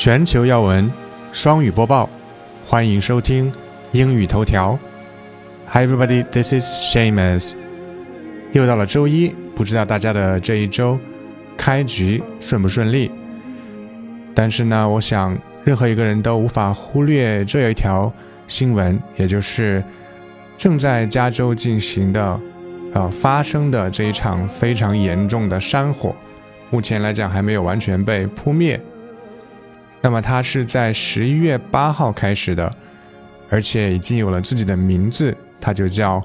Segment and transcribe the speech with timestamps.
[0.00, 0.90] 全球要闻
[1.30, 2.08] 双语播报，
[2.66, 3.52] 欢迎收听
[3.92, 4.78] 英语头条。
[5.68, 7.52] Hi everybody, this is Shamus。
[8.52, 10.98] 又到了周一，不知道大家的这一周
[11.54, 13.10] 开局顺不顺利？
[14.34, 18.10] 但是呢，我想任何一个人都无法忽略这一条
[18.48, 19.84] 新闻，也就是
[20.56, 22.40] 正在加州进行的，
[22.94, 26.16] 呃，发生的这一场非常严重的山火，
[26.70, 28.80] 目前来讲还没有完全被扑灭。
[30.00, 32.72] 那么它是在十一月八号开始的，
[33.48, 36.20] 而且已经有了自己的名字，它就叫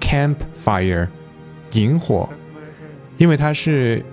[0.00, 1.06] Campfire，
[1.72, 2.28] 萤火，
[3.18, 4.04] 因为它是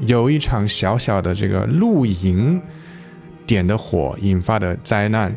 [0.00, 2.60] 有一场小小的这个露营
[3.46, 5.34] 点的火引发的灾难。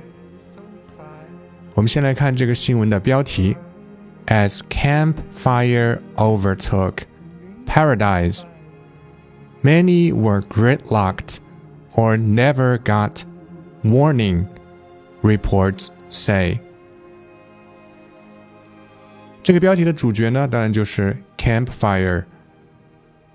[1.75, 3.55] 我们先来看这个新闻的标题
[4.27, 6.93] ：As campfire overtook
[7.67, 8.41] paradise,
[9.61, 11.37] many were gridlocked.
[11.95, 13.23] Or never got
[13.83, 14.45] warning,
[15.21, 16.59] reports say.
[19.43, 22.23] 这个标题的主角呢，当然就是 Campfire，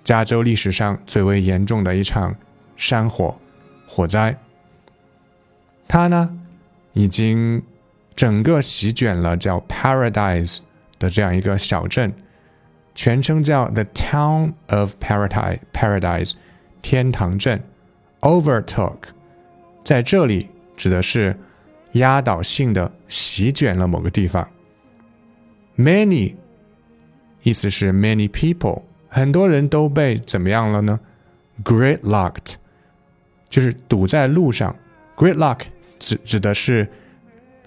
[0.02, 2.34] 加州历史上最为严重的一场
[2.76, 3.38] 山火
[3.86, 4.38] 火灾。
[5.86, 6.38] 它呢，
[6.94, 7.62] 已经
[8.16, 10.58] 整个席卷了叫 Paradise
[10.98, 12.12] 的这样一个小镇，
[12.94, 16.32] 全称叫 The Town of Paradise Paradise
[16.80, 17.62] 天堂镇。
[18.20, 18.96] overtook，
[19.84, 21.36] 在这里指的是
[21.92, 24.48] 压倒性的席卷了某个地方。
[25.76, 26.34] Many，
[27.42, 30.98] 意思是 many people，很多人都被怎么样了呢
[31.64, 32.54] ？Gridlocked，
[33.48, 34.74] 就是堵在路上。
[35.16, 35.60] Gridlock
[35.98, 36.88] 指指的是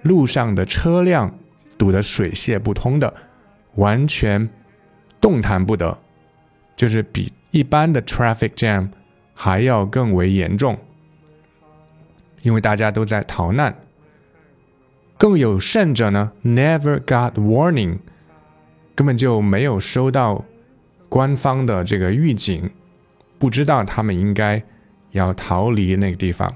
[0.01, 1.33] 路上的车辆
[1.77, 3.13] 堵得水泄不通的，
[3.75, 4.49] 完全
[5.19, 5.97] 动弹不得，
[6.75, 8.89] 就是比一般的 traffic jam。
[9.43, 10.77] 还要更为严重，
[12.43, 13.75] 因为大家都在逃难。
[15.17, 17.97] 更有甚者呢，never got warning，
[18.93, 20.45] 根本就没有收到
[21.09, 22.69] 官方的这个预警，
[23.39, 24.61] 不知道他们应该
[25.09, 26.55] 要逃离那个地方。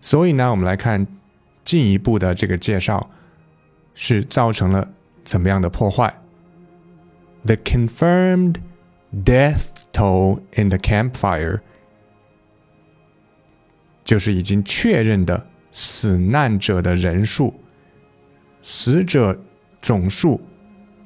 [0.00, 1.06] 所以呢，我们来看
[1.66, 3.10] 进一步的这个介绍，
[3.94, 4.88] 是造成了
[5.22, 6.18] 怎么样的破坏
[7.44, 8.54] ？The confirmed
[9.22, 11.60] death to in the campfire，
[14.04, 17.52] 就是已经确认的死难者的人数，
[18.62, 19.38] 死者
[19.80, 20.40] 总数，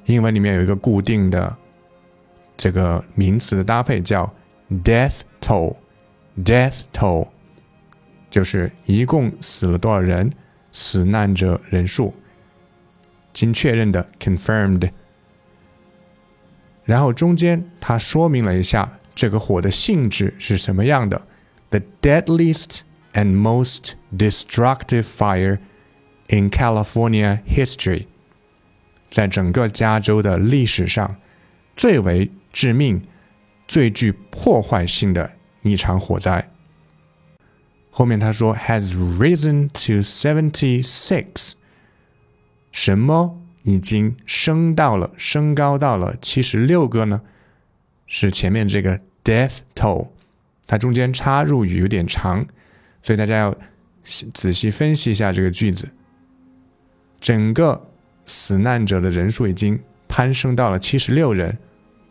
[0.06, 1.56] 英文里面有一个固定的
[2.56, 4.30] 这个名词的搭配叫
[4.84, 7.28] death toll，death toll
[8.28, 10.30] 就是一共死了多少人，
[10.72, 12.14] 死难者人数，
[13.32, 14.90] 经确认的 confirmed。
[16.83, 21.25] 然后中间他说明了一下这个火的性质是什么样的：
[21.69, 22.81] the deadliest
[23.13, 25.59] and most destructive fire
[26.29, 28.05] in California history，
[29.09, 31.15] 在整个加州的历史上
[31.75, 33.01] 最为致命、
[33.67, 35.31] 最具破坏性的
[35.61, 36.51] 一场火灾。
[37.89, 41.53] 后面他说 has risen to seventy six，
[42.71, 43.41] 什么？
[43.63, 47.21] 已经升到了，升高到了七十六个呢，
[48.05, 50.09] 是前面这个 death toll，
[50.67, 52.45] 它中间插入语有点长，
[53.01, 53.55] 所以大家要
[54.33, 55.89] 仔细分析一下这个句子。
[57.19, 57.89] 整个
[58.25, 61.57] 死难者的人数已经攀升到了七十六人，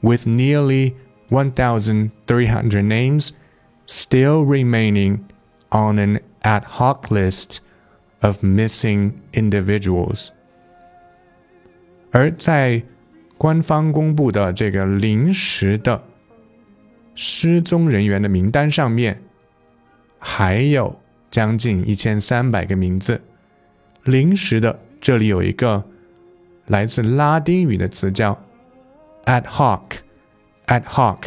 [0.00, 0.94] with nearly
[1.30, 3.30] one thousand three hundred names
[3.86, 5.18] still remaining
[5.70, 7.58] on an ad hoc list
[8.20, 10.30] of missing individuals。
[12.11, 12.81] 而在
[13.37, 16.03] 官方公布的这个临时的
[17.15, 19.21] 失踪人员的名单上面，
[20.17, 23.21] 还有将近一千三百个名字。
[24.03, 25.83] 临时的，这里有一个
[26.67, 28.37] 来自拉丁语的词叫
[29.25, 31.17] ad hoc，ad hoc。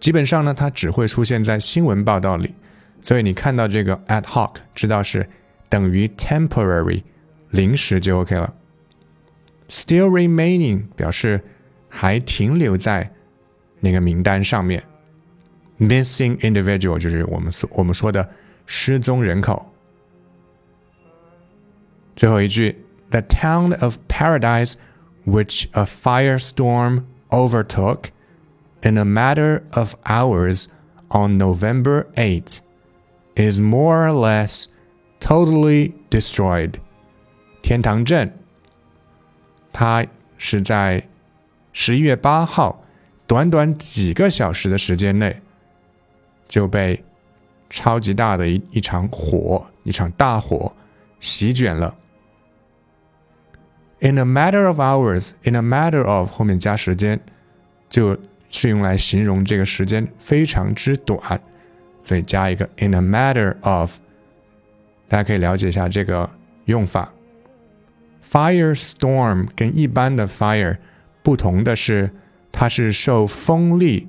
[0.00, 2.54] 基本上呢，它只会出现在新闻报道里，
[3.02, 5.28] 所以你看到这个 ad hoc，知道是
[5.68, 7.02] 等于 temporary，
[7.50, 8.54] 临时就 OK 了。
[9.67, 11.41] Still remaining 表示
[11.89, 13.11] 还停留在
[13.79, 14.83] 那个名单上面。
[15.79, 18.29] Missing individual 就是我们说我们说的
[18.65, 19.71] 失踪人口。
[22.15, 24.75] 最后一句，The town of Paradise,
[25.25, 28.11] which a firestorm overtook
[28.83, 30.67] in a matter of hours
[31.09, 32.59] on November 8,
[33.35, 34.67] is more or less
[35.19, 36.75] totally destroyed.
[37.63, 38.37] 天堂镇
[39.78, 40.04] 它
[40.38, 41.04] 是在
[41.72, 42.82] 十一月八号，
[43.28, 45.40] 短短几个小时的时间内，
[46.48, 47.04] 就被
[47.70, 50.74] 超级大的一一场火，一场大火
[51.20, 51.96] 席卷了。
[54.00, 57.20] In a matter of hours, in a matter of 后面加时间，
[57.88, 58.18] 就
[58.50, 61.40] 是用来形容这个时间非常之短，
[62.02, 63.98] 所以加一个 in a matter of，
[65.06, 66.28] 大家可以了解一下这个
[66.64, 67.12] 用法。
[68.30, 70.76] Firestorm 跟一般的 fire
[71.22, 72.10] 不同的是，
[72.52, 74.08] 它是受风力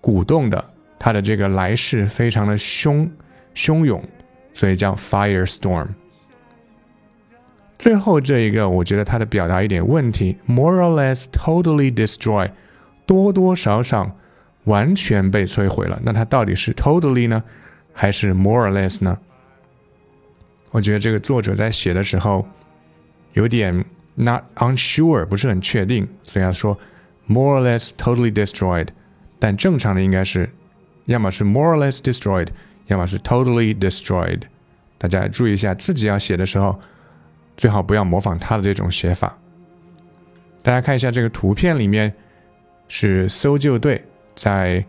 [0.00, 3.08] 鼓动的，它的这个来势非常的汹
[3.54, 4.02] 汹涌，
[4.52, 5.88] 所以叫 firestorm。
[7.78, 12.50] 最后这一个，我觉得它的表达有点问题，more or less totally destroy，
[13.06, 14.14] 多多少少
[14.64, 16.00] 完全被摧毁了。
[16.04, 17.42] 那它到底是 totally 呢，
[17.92, 19.18] 还是 more or less 呢？
[20.70, 22.46] 我觉得这个作者在写的时候
[23.34, 23.84] 有点
[24.16, 26.76] not unsure，不是很确定，所以他说
[27.26, 28.88] more or less totally destroyed。
[29.38, 30.50] 但正常的应该是，
[31.04, 32.48] 要么是 more or less destroyed，
[32.86, 34.40] 要么是 totally destroyed。
[34.98, 36.80] 大家注意一下，自己要写的时候。
[37.56, 39.38] 最好不要模仿他的这种写法。
[40.60, 42.12] 大家看一下这个图片里面
[42.88, 44.04] 是搜救队
[44.34, 44.84] 在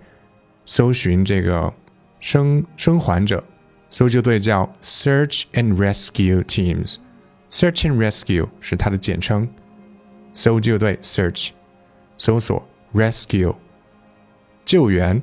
[0.66, 1.72] 搜寻这个
[2.20, 3.44] 生生还者，
[3.92, 6.96] 搜救队叫 Search and Rescue Teams。
[7.56, 9.48] Search and Rescue 是它的简称，
[10.34, 11.52] 搜救队 Search
[12.18, 13.56] 搜索 Rescue
[14.66, 15.22] 救援。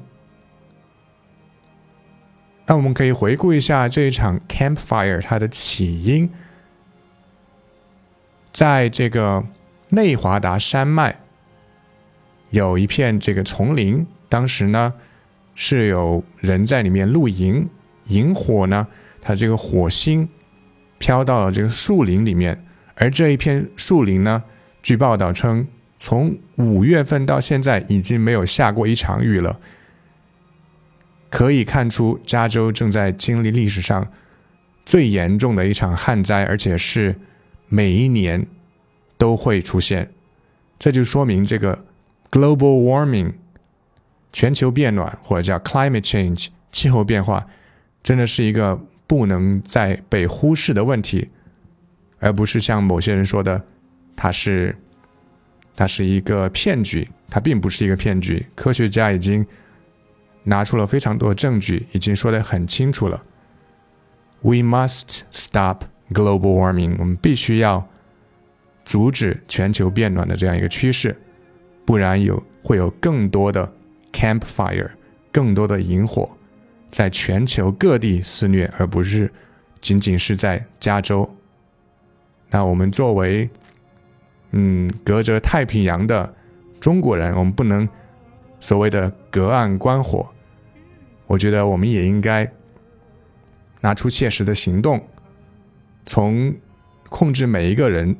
[2.64, 6.30] 那我们可以回顾一下这一场 Campfire 它的起因。
[8.50, 9.44] 在这个
[9.90, 11.20] 内华达山脉
[12.48, 14.94] 有一片这个丛林，当时呢
[15.54, 17.68] 是有人在里面露营，
[18.06, 18.88] 萤火呢，
[19.20, 20.26] 它这个火星
[21.02, 22.64] 飘到了这个树林里面，
[22.94, 24.44] 而这一片树林呢，
[24.84, 25.66] 据报道称，
[25.98, 29.58] 从五月份到现在已经没有下过一场雨了，
[31.28, 34.06] 可以看出加州正在经历历史上
[34.86, 37.16] 最严重的一场旱灾，而且是。
[37.74, 38.46] 每一年
[39.16, 40.10] 都会出现，
[40.78, 41.86] 这就说明这个
[42.30, 43.32] global warming
[44.30, 47.46] 全球变暖或者叫 climate change 气候变化，
[48.02, 48.78] 真的是一个
[49.12, 51.28] 不能再被忽视的问题，
[52.18, 53.62] 而不是像某些人说的，
[54.16, 54.74] 它是
[55.76, 58.46] 它是一个骗局，它并不是一个骗局。
[58.54, 59.46] 科学家已经
[60.44, 63.22] 拿出了非常多的证据，已经说得很清楚了。
[64.40, 65.82] We must stop.
[66.10, 67.86] Global warming，我们必须要
[68.86, 71.14] 阻止全球变暖的这样一个趋势，
[71.84, 73.70] 不然有会有更多的
[74.10, 74.92] campfire，
[75.30, 76.34] 更多的萤火
[76.92, 79.28] 在全球各地肆虐，而不是
[79.80, 81.28] 仅仅是在加州。
[82.50, 83.48] 那我们作为
[84.50, 86.32] 嗯隔着太平洋的
[86.78, 87.88] 中国人，我们不能
[88.60, 90.28] 所谓的隔岸观火，
[91.26, 92.48] 我觉得我们也应该
[93.80, 95.02] 拿出切实的行动。
[96.04, 96.54] 从
[97.08, 98.14] 控制每一个人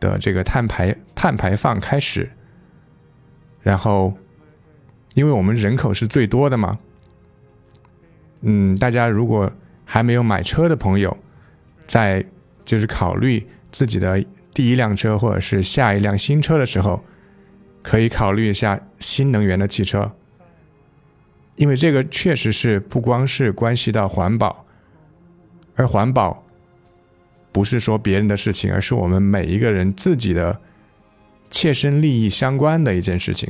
[0.00, 2.30] 的这个碳排碳排放开始，
[3.60, 4.16] 然后，
[5.14, 6.78] 因为我们人口是最多的嘛，
[8.44, 9.50] 嗯，大家如果
[9.84, 11.16] 还没有买车的朋友，
[11.86, 12.24] 在
[12.64, 17.02] 就是考虑自己的第一辆车或者是下一辆新车的时候，
[17.82, 20.12] 可以考虑一下新能源的汽车，
[21.56, 24.64] 因为这个确实是不光是关系到环保，
[25.74, 26.42] 而环保。
[27.50, 30.60] 不是说别人的事情，而是我们每一个人自己的
[31.50, 33.48] 切身利益相关的一件事情。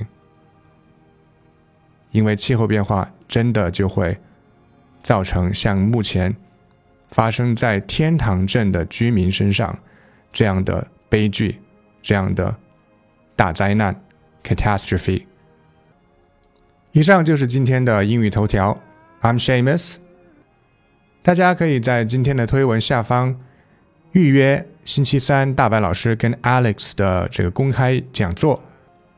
[2.11, 4.15] 因为气候变化真的就会
[5.05, 6.35] 造成像目前
[7.11, 9.79] 发生在天堂镇的居民身上
[10.33, 11.61] 这样的悲剧，
[12.03, 12.57] 这样的
[13.37, 13.95] 大灾难
[14.43, 15.25] （catastrophe）。
[16.91, 18.77] 以上就是今天的英语头条。
[19.21, 19.97] I'm Shamus。
[21.23, 23.39] 大家可以在今天的推文下方。
[24.13, 28.63] 预约星期三大白老师跟 Alex 的这个公开讲座。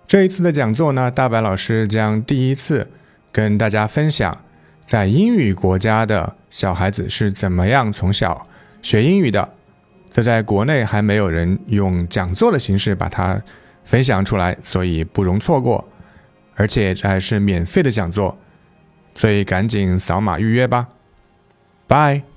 [0.06, 2.88] 这一次的讲座呢，大白老师将第一次
[3.30, 4.42] 跟大家分享，
[4.86, 8.46] 在英语国家的小孩子是怎么样从小
[8.80, 9.46] 学英语的。
[10.10, 13.38] 这在国内还没有人用讲座的形式把它
[13.84, 15.86] 分享出来，所以不容错过。
[16.54, 18.38] 而且这还是免费的讲座，
[19.14, 20.88] 所以赶紧扫码预约吧。
[21.86, 22.35] Bye。